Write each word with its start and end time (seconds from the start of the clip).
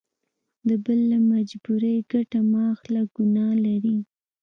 د 0.67 0.69
بل 0.85 0.99
له 1.11 1.17
مجبوري 1.31 1.95
ګټه 2.11 2.39
مه 2.51 2.61
اخله 2.73 3.01
ګنا 3.15 3.47
لري. 3.65 3.97